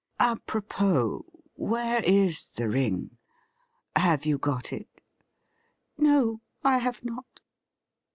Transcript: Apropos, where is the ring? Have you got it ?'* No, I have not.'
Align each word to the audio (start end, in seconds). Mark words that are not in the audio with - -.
Apropos, 0.19 1.23
where 1.53 2.01
is 2.03 2.49
the 2.49 2.67
ring? 2.67 3.19
Have 3.95 4.25
you 4.25 4.39
got 4.39 4.73
it 4.73 4.89
?'* 5.65 5.97
No, 5.99 6.41
I 6.63 6.79
have 6.79 7.05
not.' 7.05 7.39